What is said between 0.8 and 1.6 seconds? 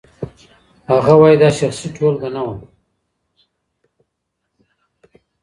هغه وايي دا